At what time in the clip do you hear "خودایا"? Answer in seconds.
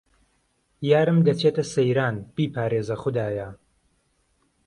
3.01-3.49